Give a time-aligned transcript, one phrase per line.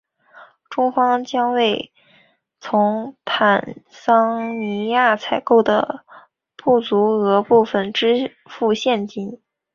[0.67, 1.93] 中方将为
[2.59, 6.03] 从坦桑尼亚采购的
[6.55, 9.39] 不足额部分支付现金。